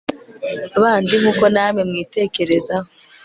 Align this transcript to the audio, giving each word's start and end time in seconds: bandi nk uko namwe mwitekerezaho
bandi 0.81 1.13
nk 1.21 1.27
uko 1.31 1.45
namwe 1.53 1.81
mwitekerezaho 1.89 2.89